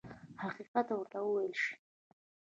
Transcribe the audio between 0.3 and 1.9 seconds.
حقیقت ورته وویل شي.